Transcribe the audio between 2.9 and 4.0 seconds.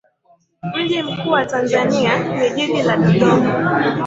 Dodoma.